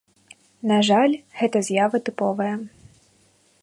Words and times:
На 0.71 0.77
жаль, 0.87 1.13
гэта 1.43 1.57
з'ява 1.69 1.97
тыповая. 2.09 2.53